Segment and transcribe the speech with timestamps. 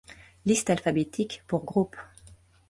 [0.45, 1.95] Liste alphabétique pour groupe.